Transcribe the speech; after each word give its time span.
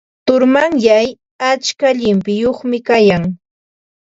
Turumanyay 0.25 1.07
atska 1.49 1.87
llimpiyuqmi 1.99 2.77
kaykan. 2.87 3.23